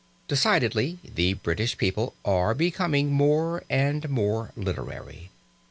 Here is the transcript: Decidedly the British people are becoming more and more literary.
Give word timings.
Decidedly 0.27 0.97
the 1.03 1.35
British 1.35 1.77
people 1.77 2.15
are 2.25 2.55
becoming 2.55 3.11
more 3.11 3.63
and 3.69 4.09
more 4.09 4.51
literary. 4.55 5.29